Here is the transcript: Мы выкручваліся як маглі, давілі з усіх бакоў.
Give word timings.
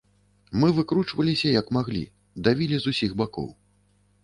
Мы 0.63 0.71
выкручваліся 0.77 1.47
як 1.59 1.69
маглі, 1.77 2.03
давілі 2.49 2.77
з 2.87 2.97
усіх 2.97 3.11
бакоў. 3.23 3.49